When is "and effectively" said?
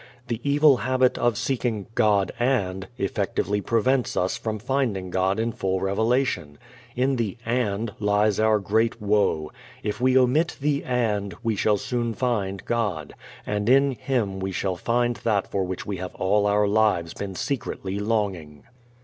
2.39-3.61